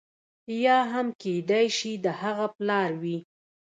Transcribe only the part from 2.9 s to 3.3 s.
وي.